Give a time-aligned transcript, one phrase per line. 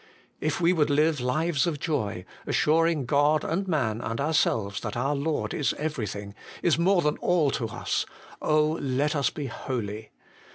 [0.39, 5.13] If we would live lives of joy, assuring God and man and ourselves that our
[5.15, 8.07] Lord is everything, is more than all to us,
[8.41, 10.09] oh, let us be holy